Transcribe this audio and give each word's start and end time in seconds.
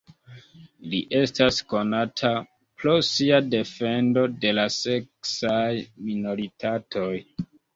Li 0.93 1.01
estas 1.17 1.59
konata 1.73 2.31
pro 2.81 2.95
sia 3.09 3.41
defendo 3.51 4.25
de 4.47 4.55
la 4.61 4.67
seksaj 4.79 5.71
minoritatoj. 6.11 7.11